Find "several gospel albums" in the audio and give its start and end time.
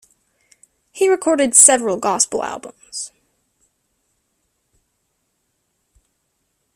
1.55-3.11